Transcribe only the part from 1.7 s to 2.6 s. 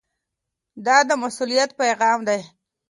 پیغام دی.